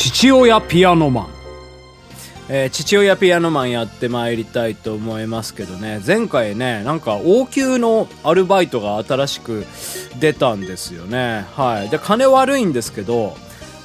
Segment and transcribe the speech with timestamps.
[0.00, 1.28] 父親ピアノマン。
[2.48, 9.66] えー父親ピアノマンやってまいりたいと思いますけどね、前回ね、なんか王宮のアルバイトが新しく
[10.20, 11.46] 出たんですよね。
[11.56, 11.88] はい。
[11.88, 13.36] で、金悪いんですけど、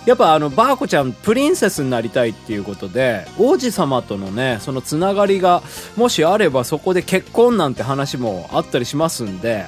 [0.05, 5.63] やっぱあの、バーコちゃんプリンセスになりたいっていうことで、王子様とのね、そのつながりが、
[5.97, 9.65] もしあればそこで結婚なんて話もあったりしますんで、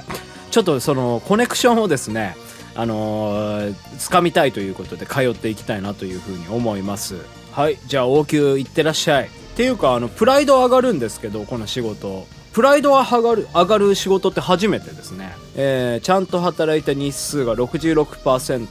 [0.52, 2.36] ちょっとそのコネクションをですね、
[2.76, 7.16] あのー、掴みたいということで通っていきたいなというふうに思います。
[7.52, 9.24] はい、じゃあ王宮行ってらっしゃい。
[9.26, 12.26] っていうか、あの、プライド上がるんですけど、この仕事。
[12.52, 15.34] プライドが上がる、上がる仕事って初めてですね。
[15.54, 18.66] えー、ちゃんと働いた日数が66%。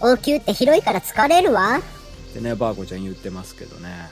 [0.00, 1.78] 王宮って広いから疲れるわ。
[1.78, 4.10] ってね、バーコちゃん言ってますけどね。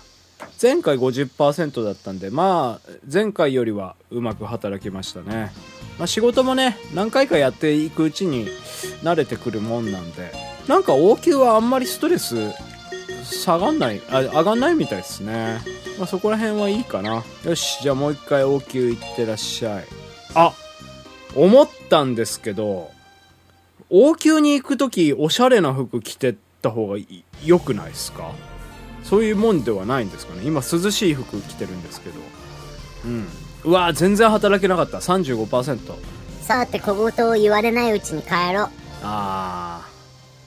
[0.61, 5.51] 前回50%だったんで、まあ、前回よりはうまく働きましたね。
[6.01, 8.49] まあ仕事もね、何回かやっていくうちに
[9.05, 10.33] 慣れてくるもんなんで、
[10.67, 12.37] なんか王宮はあんまりストレス
[13.23, 15.61] 下がんない、あ、上がんないみたいですね。
[15.99, 17.23] まあそこら辺はいいかな。
[17.45, 19.85] よし、じゃあもう一回王宮行ってらっしゃい。
[20.35, 20.55] あ、
[21.37, 22.91] 思ったんですけど、
[23.91, 26.97] 王宮に行く時おしゃれな服着てった方が
[27.45, 28.33] 良くないですか？
[29.03, 32.21] そういうもんではないんですかね今涼しい服着てるんですけど
[33.07, 33.27] うん
[33.65, 34.99] うわー全然働けなかった。
[34.99, 35.79] 35%
[36.43, 38.69] さて小言を言われないうちに帰ろう。
[39.03, 39.87] あ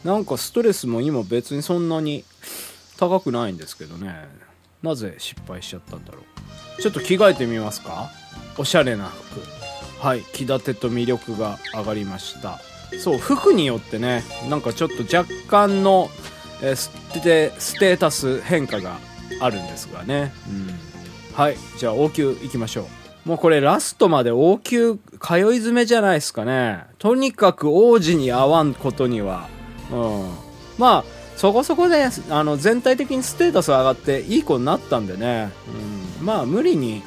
[0.04, 0.08] ー。
[0.08, 2.26] なんかストレスも今別にそんなに
[2.98, 4.28] 高くないんですけどね。
[4.82, 6.20] なぜ失敗しちゃったんだろ
[6.78, 6.82] う。
[6.82, 8.12] ちょっと着替えてみますか。
[8.58, 9.42] おしゃれな服。
[10.06, 12.60] はい気立てと魅力が上がりました。
[13.00, 16.10] そう服によってねなんかちょっと若干の、
[16.62, 16.90] えース
[17.22, 18.98] テステータス変化が
[19.40, 20.34] あるんですがね。
[20.50, 20.70] うん。
[21.34, 22.86] はいじゃあ王宮行きましょう
[23.26, 26.84] もうこれラストまで王宮通い詰めじゃないですかね。
[27.00, 29.48] とにかく王子に会わんことには。
[29.92, 30.30] うん。
[30.78, 31.04] まあ
[31.38, 35.52] そこそこであの全体的にステータス上がっていい子になったんでね、
[36.20, 37.02] うん、まあ無理に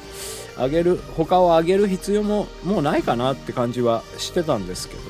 [0.57, 5.01] 上げる他を上げる必要ももうないかなって感じはしてたんですけど、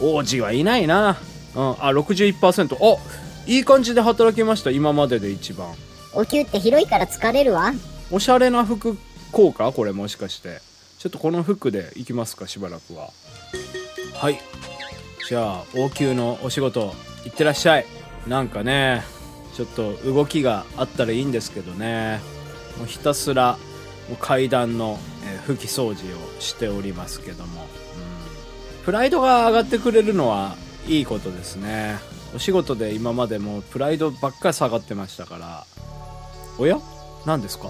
[0.00, 1.18] うん、王子はいないな、
[1.54, 2.98] うん、あ61%お
[3.46, 4.70] いい感じで働きました。
[4.70, 5.68] 今までで一番。
[6.14, 7.72] 王宮って広いから疲れるわ。
[8.10, 8.96] おしゃれな服
[9.34, 10.60] 効果これもしかして。
[10.98, 12.48] ちょっとこの服でいきますか？
[12.48, 13.10] しばらくは。
[14.14, 14.40] はい。
[15.28, 17.86] じゃあ王宮のお仕事行ってらっしゃい。
[18.26, 19.02] なんかね
[19.54, 22.20] ちょっと動きがあったらいいんですけどね。
[22.78, 23.58] もうひたすら
[24.08, 30.56] もう階段の、え拭き掃除をしておりますけども、うん、プライドが上がってくれるのは
[30.86, 31.98] いいことですね。
[32.34, 35.66] お仕事で今までもうプライドばっかり下がってましたから。
[36.58, 36.78] おや？
[37.26, 37.68] 何ですか？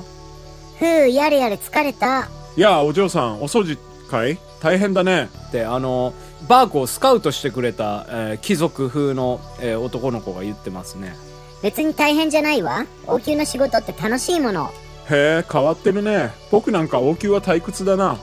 [0.78, 2.28] ふう、やれやれ疲れた。
[2.56, 3.76] やあお嬢さんお掃除
[4.08, 4.38] かい？
[4.60, 6.14] 大変だねってあの
[6.48, 11.16] バーコをスカウトしてくれた、えー貴族風の、えー男の子が言ってますね
[11.62, 12.86] 別に大変じゃないわ。
[13.06, 14.70] 王宮の仕事って楽しいもの。
[15.10, 18.18] へえ変わってるね僕なんか王宮は退屈だな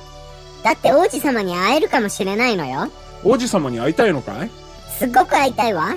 [0.63, 2.89] だって王子様に会えるかもしれないのよ。
[3.23, 4.50] 王子様に会いたいのかい？
[4.97, 5.95] すっごく会いたいわ。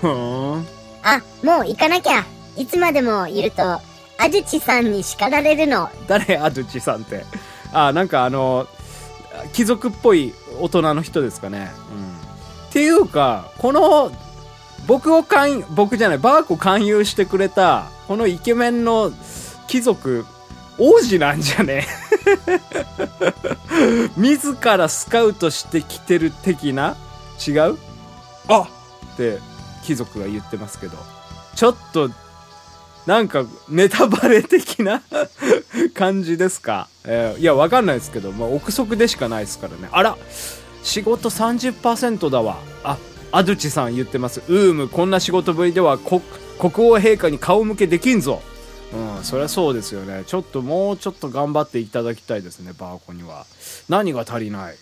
[0.00, 0.66] ふーん
[1.02, 2.24] あ、もう行かなきゃ。
[2.56, 3.80] いつまでもいると、
[4.22, 5.90] アジュチさんに叱られるの。
[6.06, 7.24] 誰アドゥチさんって？
[7.72, 8.68] あなんかあの
[9.52, 14.12] 貴族っぽい大人の人ですかね、うん、っていうかこの
[14.86, 19.10] 僕を勧僕じゃないバーコ勧誘してくれたこのイケメンの
[19.68, 20.26] 貴族
[20.78, 21.86] 王子なんじゃね？
[24.16, 26.96] 自らスカウトしてきてる的な？
[27.46, 27.78] 違う？
[28.48, 28.68] あ。
[29.14, 29.38] って
[29.84, 30.96] 貴族が言ってますけど。
[31.54, 32.10] ちょっと
[33.06, 35.02] なんかネタバレ的な
[35.94, 39.88] 感じですか、えーいやわかんないですけど、まあ、憶測でしかないですからね。
[39.90, 40.16] あら
[40.84, 42.58] 仕事30%だわ。
[42.84, 42.96] あ
[43.32, 44.40] アドチさん言ってます。
[44.48, 46.20] うーむこんな仕事ぶりでは国
[46.60, 48.40] 王陛下に顔向けできんぞ。
[48.94, 50.22] うんそりゃそうですよね。
[50.26, 53.46] ちょっともうちょっと頑張っていただきたいですねバーコには。
[53.88, 54.76] 何が足りない？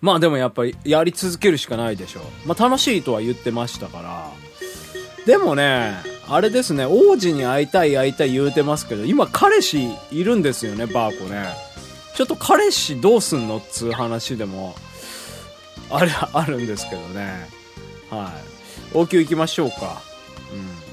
[0.00, 4.30] まあでもやっぱりやり続けるしかないでしょまあ楽しいとは言ってましたから。
[5.26, 11.44] でもねあれですね王子に会いたい会いたい言うてますけど今彼氏いるんですよねバーコね。
[12.14, 14.74] ちょっと彼氏どうすんのっつう話でも
[15.90, 17.48] あれあるんですけどね。
[18.08, 18.32] は
[18.94, 18.96] い。
[18.96, 20.00] 王宮行きましょうか。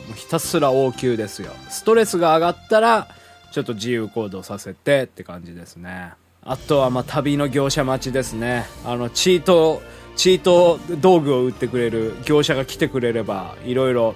[0.09, 0.13] うん。
[0.15, 1.53] ひたすら王宮ですよ。
[1.69, 3.07] ストレスが上がったら
[3.53, 6.11] ちょっと自由行動させてって感じですね。
[6.41, 8.65] あとはま旅の業者待ちですね。
[8.83, 9.81] あのチート
[10.17, 14.15] チート道具を売ってくれる業者が来てくれればいろいろ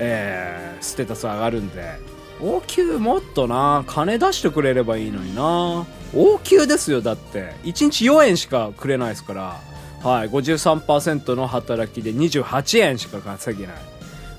[0.00, 1.98] えーステータス上がるんで。
[2.40, 5.86] 王宮もっとな金出してくれればいいのにな。
[6.14, 7.54] 王宮ですよだって。
[7.64, 9.60] 1日4円しかくれないですから。
[10.02, 13.76] はい53%の働きで28円しか稼げない。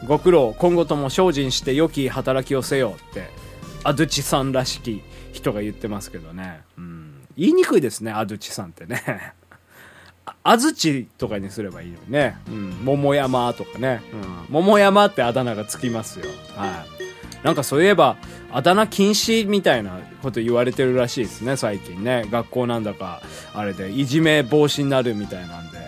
[0.07, 3.29] ご苦労今後とも精進して良き働きをせよって。
[3.83, 9.33] アドゥチさんらしき人が言ってますけどね、うん、言いにくいですねアドゥチさんってね。
[10.43, 16.25] 安土とかにすればいいのにね、うん、桃山とかね、うん、桃山ってあだ名がつきますよ。
[16.55, 17.45] はい。
[17.45, 18.17] なんかそういえば
[18.51, 22.27] あだ名禁止みたいなこと言われてるらしいですね最近ね。
[22.31, 23.21] 学校なんだか
[23.53, 25.81] あれでいじめ防止になるみたいなんで。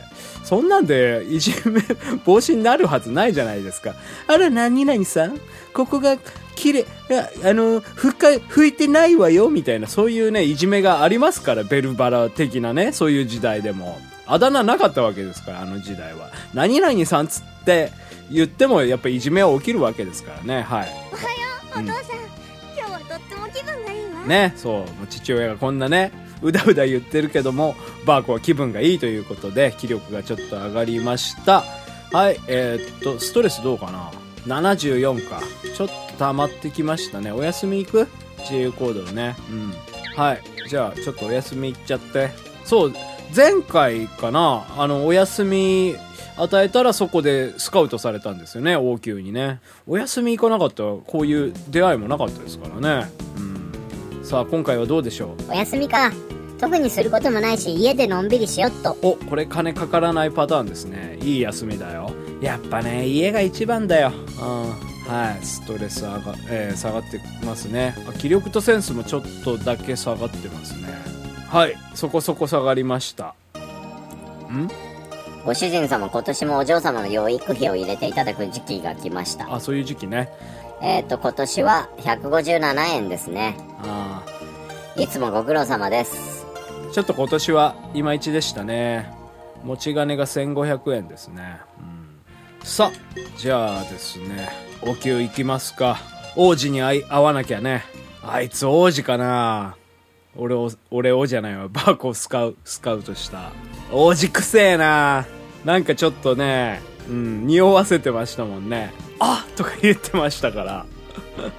[0.43, 1.81] そんなんでいじめ
[2.25, 3.95] 防止になるはずないじゃないですか。
[4.27, 5.39] あら何々さん
[5.73, 6.17] ここが
[6.55, 16.29] きれいやあのふか拭いてないわよみたいなそういうねいじめがありますからベルバラ的なねそういう時代でもあだ名なかったわけですからあの時代は。
[16.53, 17.91] 何々さんつって
[18.31, 20.61] 言ってもやっぱいじめは起きるわけですからね。
[20.61, 20.89] はい。
[21.11, 21.27] おはよ
[21.75, 21.87] うお父さん、
[22.77, 24.21] 今日はとっても気分がいいわ。
[24.25, 24.73] ねそう。
[24.75, 26.11] もう父親がこんなね
[26.41, 27.75] うだうだ言ってるけども
[28.05, 31.63] バーコは気分がいいということで気力がちょっと上がりました。
[32.11, 34.11] はいえーっとストレスどうかな
[34.47, 35.41] ？74か。
[35.75, 37.31] ちょっと溜まってきましたね。
[37.31, 38.07] お休み行く？
[38.39, 39.35] 自由行動ね。
[39.49, 39.73] うん。
[40.15, 40.41] はい。
[40.69, 42.31] じゃあちょっとお休み行っちゃって。
[42.65, 42.93] そう
[43.35, 45.95] 前回かなあのお休み
[46.37, 49.59] 与えたらそこでスカウトされたんですよね王宮にね。
[49.87, 53.11] お休み行かなかったらこういう出会いもなかったですからね。
[53.37, 53.39] う
[54.21, 54.25] ん。
[54.25, 55.51] さあ今回はどうでしょう？
[55.51, 56.11] お休みか。
[56.59, 58.97] 特にすることもないし、家でのんびりしよっと。
[59.01, 61.19] おこれ金かからないパターンですね。
[61.21, 62.11] いい休みだよ。
[62.41, 64.11] やっぱね家が一番だよ。
[64.39, 65.13] うん。
[65.13, 65.45] はい。
[65.45, 67.95] ストレス上が、えー下がってますね。
[68.07, 71.12] あ気力とセンスもちょっとだけ下がってますね
[71.53, 71.75] はい。
[71.93, 73.35] そこそこ下がりました。
[74.51, 74.67] ん？
[75.45, 79.53] ご主人様今年もお嬢様の養育費を入れていただく時期が来ました。
[79.53, 80.29] あそういう時期ね。
[80.81, 83.55] えっ、と、今年は157円ですね。
[83.83, 84.23] あ
[84.95, 86.47] いつもご苦労様です。
[86.87, 89.13] ーちょっと今年はいまいちでしたね。
[89.63, 94.49] 持ち金が1500円ですね、うん、さあじゃあですね
[94.81, 95.99] お給行きますか。
[96.35, 97.83] 王子に会い会わなきゃね。
[98.23, 99.75] あいつ王子かな
[100.37, 103.51] 俺を俺をじゃないわバーコをスカウスカウトした
[103.91, 105.25] 王子くせえな
[105.65, 110.85] なんかちょっとねうん匂わせてましたもんねあとか言ってましたから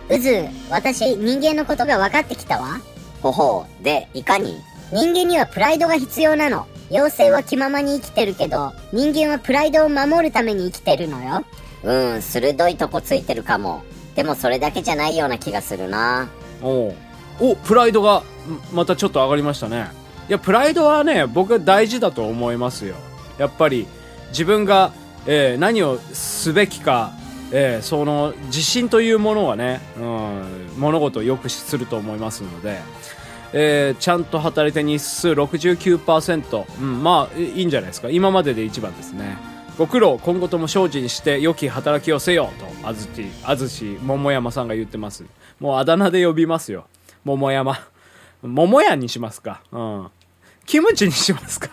[0.08, 2.80] うず、私、人間のことが分かってきたわ。
[3.22, 3.84] ほほう。
[3.84, 4.60] で、いかに？
[4.92, 6.66] 人間にはプライドが必要なの。
[6.90, 11.44] 妖精は気ままに生きてるけど、人間はプライドを守るために生きてるのよ。
[11.82, 13.82] うん、鋭いとこついてるかも。
[14.14, 16.28] でもそれだけじゃないような気がするな。
[16.62, 16.94] おう
[17.40, 18.22] おプライドがん
[18.72, 19.88] またちょっと上がりましたね。
[20.28, 22.94] いやプライドはね僕は大事だと思いますよ。
[23.38, 23.86] やっぱり
[24.28, 24.92] 自分が、
[25.26, 27.12] えー何をすべきか、
[27.52, 30.42] えーその自信というものはね、うん、
[30.78, 32.80] 物事をよくすると思いますので、
[33.52, 38.08] えーちゃんと働いて日数69%、うん、まあいいんじゃないですか。
[38.08, 39.36] 今までで一番ですね。
[39.76, 42.50] ご苦労今後とも精進して良き働きをせよ
[42.82, 45.24] と安土安土桃山さんが言ってます。
[45.58, 46.86] もうあだ名で呼びますよ。
[47.24, 47.78] 桃山。
[48.48, 49.62] 桃屋にしますか。
[49.72, 50.08] うん。
[50.66, 51.68] キムチにしますか。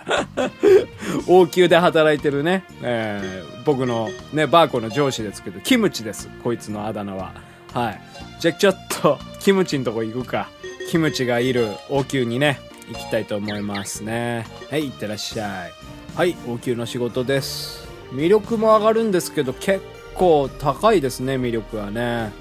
[1.28, 6.30] 王宮で働いてるね、えー僕のねバーコの上司ですけどキムチです。
[6.44, 7.32] こいつのあだ名は。
[7.74, 8.02] はい。
[8.40, 10.50] じゃちょっとキムチんとこ行くか。
[10.90, 12.60] キムチがいる王宮にね
[12.92, 14.46] 行きたいと思いますね。
[14.70, 15.72] はいいってらっしゃい。
[16.16, 17.88] はい王宮の仕事です。
[18.12, 19.82] 魅力も上がるんですけど結
[20.16, 22.32] 構高いですね魅力はね。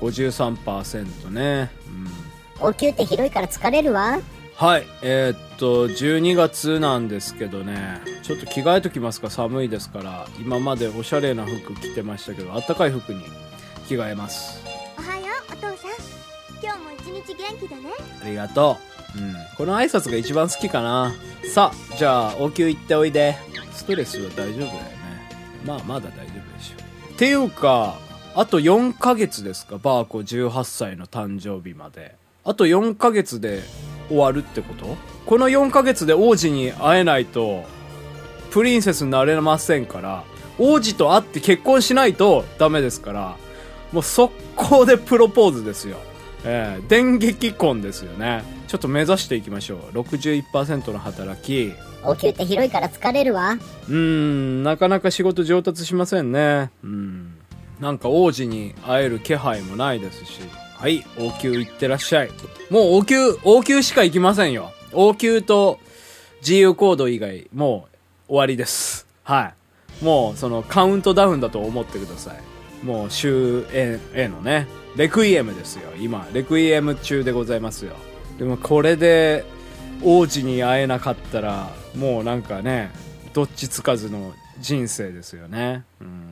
[0.00, 0.08] うん。
[0.08, 1.70] 53%ね。
[1.86, 2.19] うん。
[2.60, 4.18] 王宮って広いから疲れるわ。
[4.56, 8.00] はいえーっと12月なんですけどね。
[8.22, 9.30] ちょっと着替えときますか？
[9.30, 10.26] 寒いですから。
[10.38, 13.22] 今までおしゃれな服着てましたけどあったかい服に
[13.88, 14.60] 着替えます。
[14.98, 15.90] おはようお父さん。
[16.62, 17.90] 今日も一日元気だね。
[18.22, 18.76] ありがと
[19.16, 19.18] う。
[19.18, 19.34] うん。
[19.56, 21.14] この挨拶が一番好きかな。
[21.54, 23.36] さあじゃあ王宮行っておいで。
[23.72, 25.00] ストレスは大丈夫だよね。
[25.64, 27.98] まあまだ大丈夫でしょっていうか
[28.34, 29.78] あと4ヶ月ですか？
[29.78, 33.62] バーコ18歳の誕生日まであと4ヶ月で
[34.08, 34.96] 終わるってこと？
[35.26, 37.64] この4ヶ月で王子に会えないと
[38.50, 40.24] プリンセスになれませんから
[40.58, 43.36] 王子と会って結婚しないとダメですから
[43.92, 45.98] もう速攻でプロポーズですよ。
[46.44, 48.42] えー電撃婚ですよね。
[48.66, 49.98] ちょっと目指していきましょう。
[49.98, 51.72] 61%の働き。
[52.02, 53.52] 王宮って広いから疲れるわ。
[53.52, 56.70] うーんなかなか仕事上達しませんね。
[56.82, 57.34] うん。
[57.80, 60.40] なんか王子に会える気配もないですし
[60.80, 62.30] はい王宮行ってらっしゃい。
[62.70, 64.72] もう王宮王宮しか行きませんよ。
[64.94, 65.78] 王宮と
[66.40, 67.86] 自由行動以外も
[68.26, 69.06] う終わりです。
[69.22, 69.52] は
[70.00, 70.02] い。
[70.02, 72.86] もうそのカウントダウンだと思ってください。
[72.86, 74.66] もう終焉へのね。
[74.96, 76.26] レクイエムですよ今。
[76.32, 77.92] レクイエム中でございますよ。
[78.38, 79.44] でもこれで
[80.02, 82.90] 王子に会えなかったらもうなんかね
[83.34, 85.84] どっちつかずの人生ですよね。
[86.00, 86.24] うん。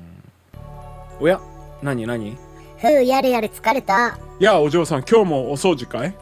[1.20, 1.38] おや
[1.82, 2.47] 何何？
[2.80, 4.18] ふう、やるやる疲れた。
[4.40, 6.14] いや、お嬢さん、今日もお掃除かい？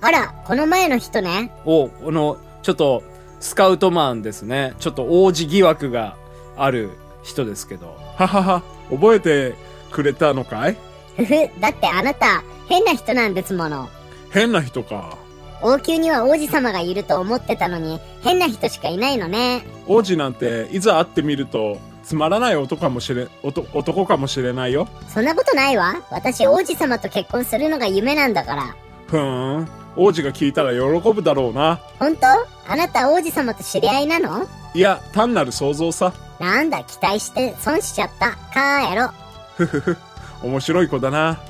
[0.00, 1.52] あら、この前の人ね。
[1.64, 3.02] お、この、ちょっと、
[3.40, 4.74] スカウトマンですね。
[4.78, 6.16] ちょっと王子疑惑が
[6.56, 6.90] ある
[7.22, 7.96] 人ですけど。
[8.16, 9.54] ははは、覚えて
[9.90, 10.76] くれたのかい？
[11.16, 11.30] ふふ、
[11.60, 13.88] だってあなた、変な人なんですもの。
[14.30, 15.18] 変な人か。
[15.62, 19.64] 王宮には王子様がいると思ってたのに、変な人しかいないのね。
[19.86, 24.86] 王子なんて、いざ会ってみると、つまらない男かもしれ、男男かもしれないよ。
[25.08, 26.02] そんなことないわ。
[26.10, 28.76] 私王子様と結婚するのが夢なんだから。
[29.08, 29.68] ふーん。
[29.96, 31.80] 王子が聞いたら喜ぶだろうな。
[31.98, 32.26] 本当？
[32.68, 34.46] あなた王子様と知り合いなの？
[34.74, 36.12] いや、単なる想像さ。
[36.40, 38.32] なんだ、期待して損しちゃった。
[38.52, 39.10] 帰ろ。
[39.56, 39.96] ふふふ。
[40.42, 41.40] 面白い子だな。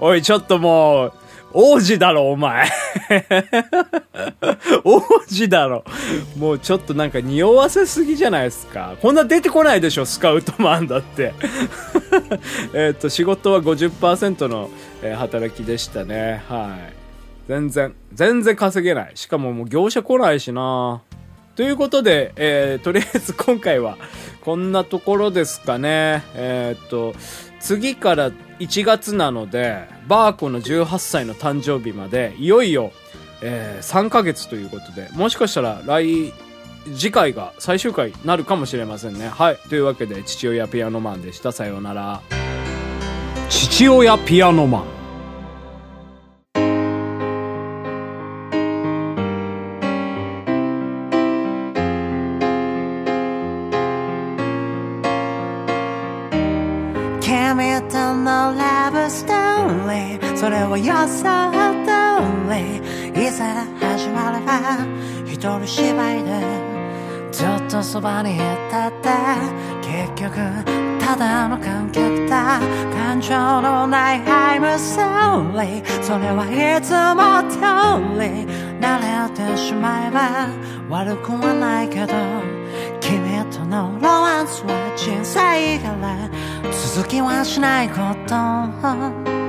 [0.00, 1.12] おい、ちょっともう、
[1.52, 2.68] 王子だろ、お前。
[4.84, 5.84] 王子だろ。
[6.36, 8.96] もうちょっとなんか匂わせすぎじゃないですか。
[9.00, 11.34] こんな出てこないでしょ、スカウトマンだって。
[12.74, 14.70] えっと、仕事は50%の、
[15.02, 16.42] え働きでしたね。
[16.48, 16.92] はい。
[17.48, 19.12] 全然、全然稼げない。
[19.14, 21.02] しかももう業者来ないしな。
[21.56, 23.96] ということで、えーとりあえず 今回は
[24.42, 26.22] こんなところですかね。
[26.34, 27.14] えーっと、
[27.60, 32.92] 次から1月なので、バーコの18歳の誕生日まで、いよいよ、
[33.42, 36.32] えー3ヶ月ということで、もしかしたら来、
[36.96, 39.28] 次回が最終回になるかもしれませんね。
[39.28, 39.58] はい。
[39.68, 41.52] というわけで、父親ピアノマンでした。
[41.52, 42.20] さようなら。
[43.50, 44.99] 父親ピアノマン。
[60.60, 61.24] リーそれは予想
[61.86, 61.96] 通
[63.14, 64.84] りいざ始まれば
[65.24, 66.30] 一人芝居で
[67.32, 68.38] ずっとそばにい
[68.70, 69.08] たって
[69.80, 70.36] 結局
[71.00, 72.60] ただの観客だ。
[72.92, 77.56] 感情のない I'm sorry それはいつも通
[78.20, 78.46] り。
[78.80, 80.48] 慣れてしまえば
[80.88, 82.14] 悪くはないけど
[83.00, 86.28] 君とのロマンスは人生から。
[86.94, 87.96] 続きはしないこ
[88.28, 89.39] と。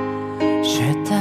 [0.72, 1.12] 知って。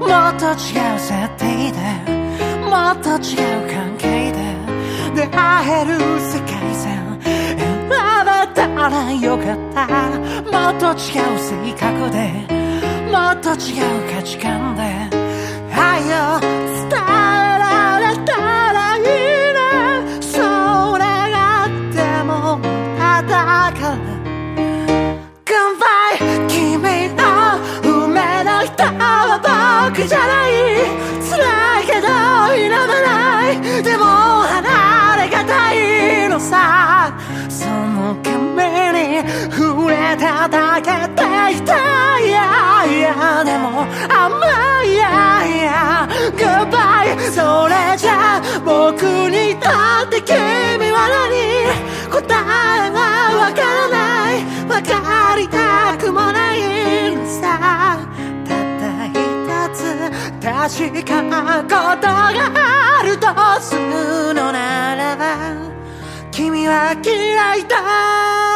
[0.00, 1.78] もっと違う設定で。
[2.68, 4.38] もっと違う関係で。
[5.14, 6.82] 出会える世界線。
[7.22, 7.90] 選べ
[8.52, 9.86] たらよかった。
[10.50, 12.18] もっと違う性格で。
[13.12, 14.82] もっと違う価値観で。
[15.72, 16.71] 愛を
[29.94, 30.52] じゃない。
[31.28, 32.08] 辛いけど
[32.54, 33.82] 否めない。
[33.82, 37.12] でも離れがたいのさ。
[37.48, 38.32] その髪
[38.92, 41.22] に触れただけで
[41.58, 41.76] 痛
[42.20, 42.30] い。
[42.30, 44.94] やいやでも甘い。
[44.94, 49.68] やいや Goodbye それじゃ僕にと
[50.06, 50.34] って君
[50.90, 52.10] は何？
[52.10, 52.96] 答えは
[53.38, 53.92] わからな
[54.32, 54.44] い。
[54.68, 55.71] わかりたい。
[60.62, 61.20] 確か
[61.64, 63.26] ことがあると
[63.60, 65.56] するのならば
[66.30, 68.51] 君は嫌いだ。